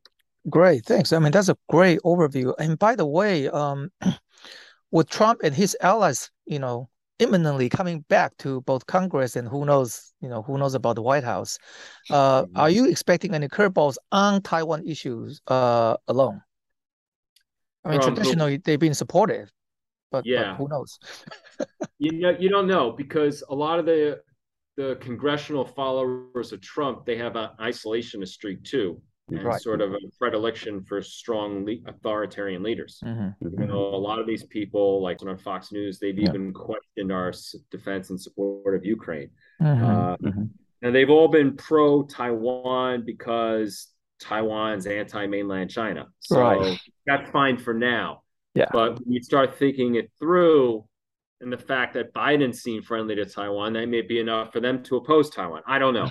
[0.50, 1.14] Great, thanks.
[1.14, 2.54] I mean, that's a great overview.
[2.58, 3.92] And by the way, um,
[4.92, 9.66] with Trump and his allies, you know, imminently coming back to both Congress and who
[9.66, 11.60] knows, you know, who knows about the White House,
[12.10, 16.42] uh, are you expecting any curveballs on Taiwan issues uh, alone?
[17.86, 18.08] I mean, who?
[18.08, 19.52] traditionally they've been supportive,
[20.12, 20.56] but, but Yeah.
[20.58, 21.00] who knows?
[22.00, 24.22] You know, you don't know because a lot of the
[24.78, 29.62] the congressional followers of Trump they have an isolationist streak too, and Right.
[29.62, 33.00] sort of a predilection for strong le- authoritarian leaders.
[33.06, 33.36] Mhm.
[33.42, 36.30] You know, a lot of these people, like on Fox News, they've Yeah.
[36.30, 37.32] even questioned our
[37.70, 39.30] defense and support of Ukraine.
[39.62, 39.84] Mhm.
[39.90, 40.50] Uh, Mhm.
[40.82, 46.08] and they've all been pro Taiwan because Taiwan's anti mainland China.
[46.22, 46.80] So Right.
[47.06, 48.24] that's fine for now.
[48.54, 48.66] Yeah.
[48.72, 50.86] But when you start thinking it through,
[51.40, 54.84] and the fact that Biden seemed friendly to Taiwan, that may be enough for them
[54.84, 55.64] to oppose Taiwan.
[55.66, 56.10] I don't know.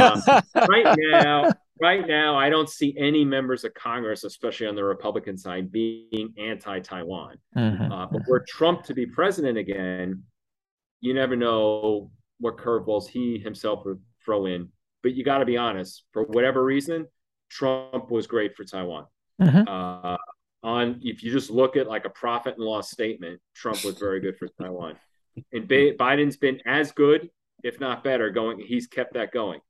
[0.00, 0.22] Um,
[0.68, 5.36] right now, right now, I don't see any members of Congress, especially on the Republican
[5.38, 7.36] side, being anti-Taiwan.
[7.56, 7.90] Mhm.
[7.92, 10.24] Uh, but were Trump to be president again,
[11.00, 14.68] you never know what curveballs he himself would throw in.
[15.02, 16.04] But you got to be honest.
[16.12, 17.06] For whatever reason,
[17.48, 19.06] Trump was great for Taiwan.
[19.40, 19.68] Mhm.
[19.68, 20.16] Uh,
[20.64, 24.18] on if you just look at like a profit and loss statement, Trump was very
[24.18, 24.96] good for Taiwan,
[25.52, 27.28] and Biden's been as good,
[27.62, 28.58] if not better, going.
[28.58, 29.60] He's kept that going.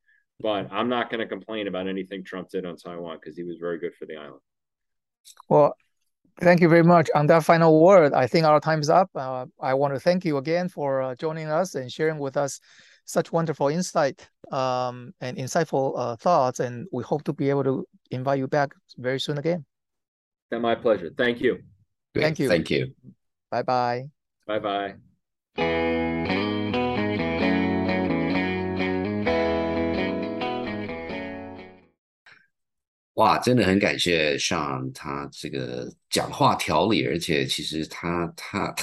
[0.41, 3.57] But I'm not going to complain about anything Trump did on Taiwan because he was
[3.61, 4.41] very good for the island.
[5.49, 5.77] Well,
[6.41, 7.09] thank you very much.
[7.15, 9.11] On that final word, I think our time's up.
[9.15, 12.61] Uh, I want to thank you again for uh, joining us and sharing with us
[13.05, 16.59] such wonderful insight um, and insightful uh, thoughts.
[16.61, 19.65] And we hope to be able to invite you back very soon again.
[20.61, 21.11] My pleasure.
[21.17, 21.59] Thank you.
[22.15, 22.25] Great.
[22.25, 22.49] Thank you.
[22.49, 22.95] Thank you.
[23.51, 24.11] Bye bye.
[24.47, 24.97] Bye bye.
[33.15, 38.75] 哇，真的很感谢上他这个讲话条理，而且其实他他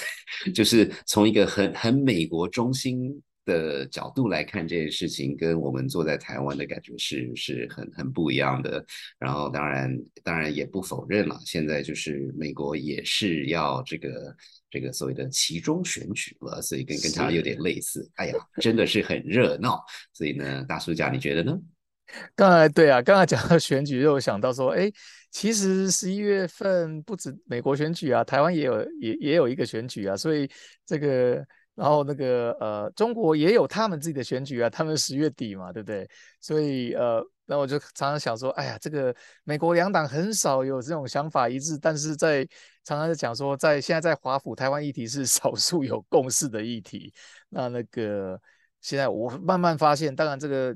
[0.55, 8.83] 就是从一个很很美国中心的角度来看这件事情，跟我们坐在台湾的感觉是是很很不一样的。
[9.19, 14.35] 然后当然当然也不否认了，现在就是美国也是要这个
[14.69, 18.09] 这个所谓的其中选举了，所以跟跟他有点类似。
[18.15, 19.83] 哎呀，真的是很热闹。
[20.13, 21.59] 所以呢，大叔家你觉得呢？
[22.35, 24.91] 刚才对啊，刚才讲到选举，又想到说，哎，
[25.31, 30.49] 其实十一月份不止美国选举啊，台湾也有也也有一个选举啊，所以
[30.85, 31.41] 这个，
[31.75, 36.07] 然后那个呃，中国也有他们自己的选举啊，他们十月底嘛，对不对？
[36.39, 42.43] 所以呃，那我就常常想说，哎呀，这个美国两党很少有这种想法一致，但是在
[42.83, 47.13] 常常在讲说，在现在在华府台湾议题是 少数有共识的议题，
[47.49, 48.39] 那那个
[48.81, 50.75] 现在我慢慢发现，当然这个。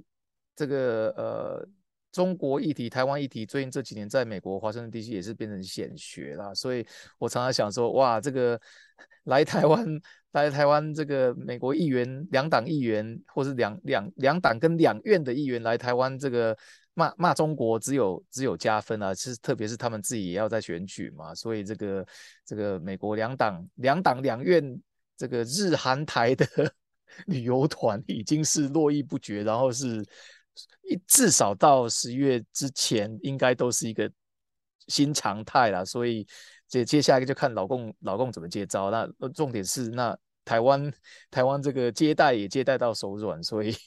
[0.57, 1.67] 这个呃，
[2.15, 6.55] 中国议题、台湾议题，最近这几年在美国华盛顿地区也是变成显学啦。
[6.55, 6.87] 所以
[7.17, 8.57] 我常常想说，哇，这个
[9.25, 9.85] 来台湾、
[10.31, 16.57] 来台湾这个美国议员、两党议员，或是两两两党跟两院的议员来台湾，这个
[16.93, 19.13] 骂骂中国，只有只有加分啊！
[19.13, 22.07] 其实特别是他们自己也要在选举嘛，所以这个
[22.45, 24.63] 这个美国两党、两党两院
[25.17, 26.45] 这个日韩台的
[27.27, 30.01] 旅游团已经是络绎不绝，然后是。
[30.89, 34.11] 一至少到十月之前，应该都是一个
[34.87, 35.85] 新常态了。
[35.85, 36.27] 所以
[36.67, 38.89] 接接下来就看老共老共怎么接招。
[38.91, 40.17] 那重点是那。
[40.45, 40.93] 台湾
[41.29, 43.75] 台湾这个接待也接待到手软，所以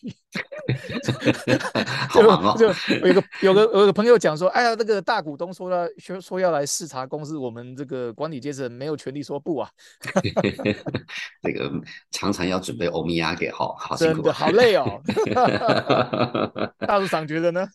[2.13, 2.21] 就
[2.59, 2.67] 就
[3.07, 9.71] 有个有个有个朋友讲说，哎呀，那个大股东说要说说要来视察公司，我们这个管理阶层没有权利说不啊。
[11.41, 11.71] 这个
[12.11, 15.01] 常常要准备欧米亚给好好真的好累哦。
[16.81, 17.67] 大陆长觉得呢？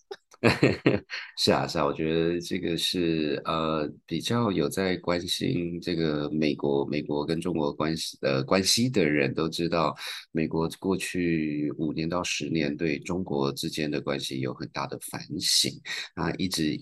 [1.37, 9.95] 是啊，是啊，我觉得这个是呃比较有在关心这个美国、美国跟中国关系的关系的人都知道，
[10.33, 15.71] 美国过去五年到十年对中国之间的关系有很大的反省
[16.15, 16.77] 啊，一直。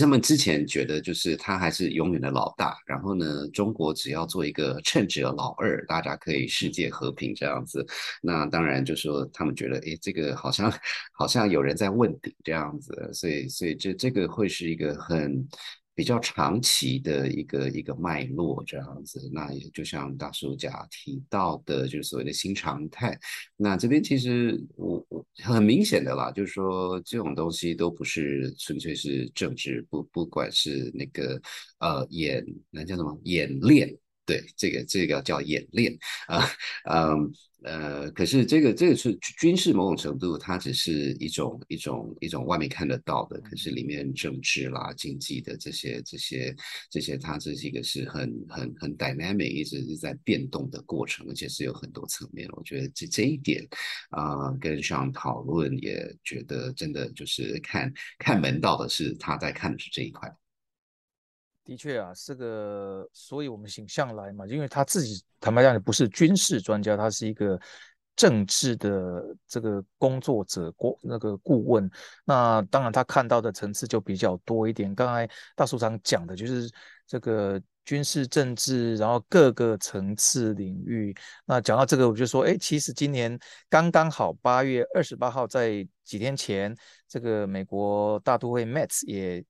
[0.00, 7.86] 他们之前觉得就是他还是永远的老大，然后呢，中国只要做一个称职的老二，大家可以世界和平这样子。
[8.22, 10.72] 那当然就说他们觉得，哎，这个好像
[11.12, 15.46] 好像有人在问鼎这样子，所以所以这这个会是一个很。
[15.94, 23.18] 比较长期的一个一个脉络这样子，那也就像大叔甲提到的，就是所谓的新常态。
[23.56, 31.40] 那这边其实我我很明显的啦，就是说这种东西都不是纯粹是政治，不不管是那个
[31.78, 33.94] 呃演那叫什么演练。
[34.24, 35.96] 对，这个这个叫演练
[36.28, 36.48] 啊，
[36.90, 37.32] 嗯
[37.64, 46.54] 呃，可是这个这个是军事某种程度，它只是一种一种一种外面看得到的，可是里面政治啦、经济的这些这些
[46.90, 52.48] 这些，它这是一个是很很很 dynamic，一直是在变动的过程，而且是有很多层面。
[52.52, 53.64] 我觉得这这一点
[54.10, 60.28] 啊，跟上讨论也觉得真的就是看看门道的是他在看的是这一块。
[61.64, 67.56] 的确啊，这个，所以我们请向来嘛，因为他自己坦白讲，不是军事专家，他是一个
[68.16, 71.88] 政治的这个工作者，过那个顾问。
[72.24, 74.92] 那当然，他看到的层次就比较多一点。
[74.92, 76.68] 刚才大署长讲的就是
[77.06, 81.14] 这个军事政治，然后各个层次领域。
[81.44, 83.38] 那讲到这个，我就说，哎，其实今年
[83.70, 89.44] 刚刚好八月二十八号，在几天前，这个美国大都会 Mets 也。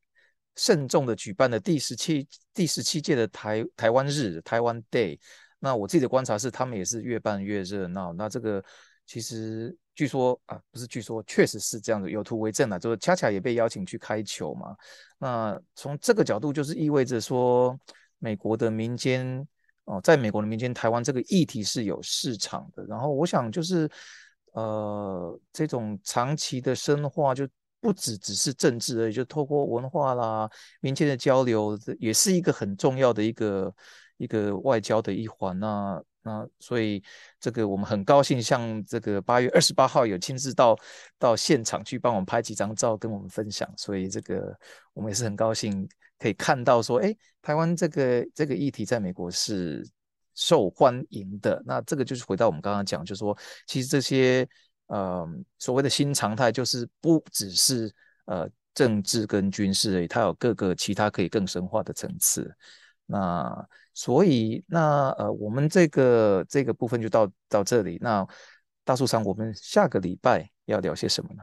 [0.56, 5.18] 慎重的举办了第十七第十七届的台台湾日台湾 Day，
[5.58, 8.12] 那我自己的观察是，他们也是越办越热闹。
[8.12, 8.62] 那这个
[9.06, 14.76] 其实据说啊，不是据说，确实是这样子，有图为证啊，就是恰恰也被邀请去开球嘛。
[15.18, 17.78] 那从这个角度，就是意味着说，
[18.18, 19.46] 美国的民间
[19.84, 22.84] 哦，在美国的民间，台湾这个议题是有市场的。
[22.84, 23.90] 然后我想就是
[24.52, 27.48] 呃，这种长期的深化就。
[27.82, 30.48] 不只只是政治而已，就透过文化啦、
[30.80, 33.74] 民间的交流，也是一个很重要的一个
[34.18, 36.00] 一个外交的一环呐。
[36.22, 37.02] 那所以
[37.40, 40.78] 这个我们很高兴，像这个八月二十八号有亲自到
[41.18, 43.68] 到现场去帮我们拍几张照，跟我们分享。
[43.76, 44.56] 所以这个
[44.92, 45.84] 我们也是很高兴
[46.20, 47.12] 可以看到说，哎，
[47.42, 49.84] 台湾这个这个议题在美国是
[50.36, 51.60] 受欢迎的。
[51.66, 54.48] 那这个就是回到我们刚刚讲，就是说其实这些。
[54.94, 57.90] 嗯，所谓的新常态就是不只是
[58.26, 62.54] 呃政治跟军事而已，它有各个其他可以更深化的层次。
[63.06, 67.98] 那所以那呃，我们这个这个部分就到到这里。
[68.02, 68.26] 那
[68.84, 71.42] 大树上，我们下个礼拜要聊些什么呢？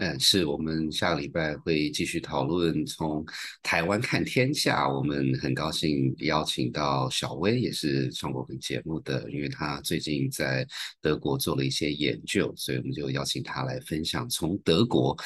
[0.00, 3.24] 嗯，是我们下个礼拜会继续讨论从
[3.64, 4.88] 台湾看天下。
[4.88, 10.64] 我们很高兴邀请到小薇，也是创国本节目的，因为他最近在
[11.00, 15.16] 德国做了一些研究，所以我们就邀请他来分享从德国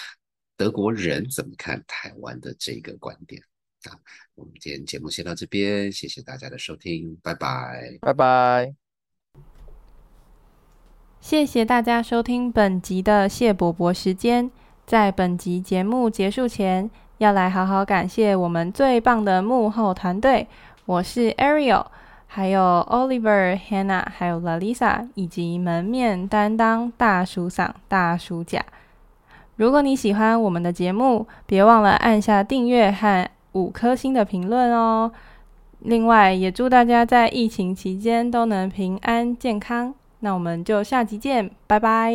[0.56, 3.42] 德国人怎么看台湾的这个观点。
[3.82, 3.92] 啊，
[4.34, 8.74] 我们今天节目先到这边，谢谢大家的收听，拜拜，拜拜。
[11.20, 14.50] 谢谢大家收听本集的谢伯伯时间。
[14.92, 20.46] 在本集节目结束前，要来好好感谢我们最棒的幕后团队。
[20.84, 21.86] 我是 Ariel，
[22.26, 28.62] 还有 Oliver、Hannah，还有 Lalisa，以及门面担当大叔嗓、大叔甲。
[29.56, 35.10] 如果你喜欢我们的节目，别忘了按下订阅和五颗星的评论哦。
[35.78, 39.94] 另外，也祝大家在疫情期间都能平安健康。
[40.20, 42.12] 那我们就下集见，拜拜。